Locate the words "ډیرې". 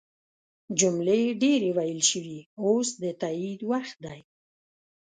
1.43-1.69